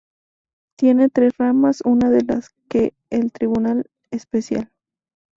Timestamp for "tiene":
0.79-1.09